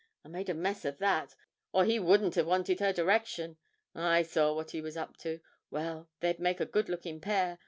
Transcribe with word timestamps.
I 0.25 0.29
made 0.29 0.49
a 0.49 0.55
mess 0.55 0.83
o' 0.83 0.89
that, 0.93 1.35
or 1.73 1.85
he 1.85 1.99
wouldn't 1.99 2.33
have 2.33 2.47
wanted 2.47 2.79
her 2.79 2.91
direction. 2.91 3.57
I 3.93 4.23
saw 4.23 4.51
what 4.51 4.71
he 4.71 4.81
was 4.81 4.97
up 4.97 5.15
to 5.17 5.41
well, 5.69 6.09
they'd 6.21 6.39
make 6.39 6.59
a 6.59 6.65
good 6.65 6.89
looking 6.89 7.19
pair. 7.21 7.59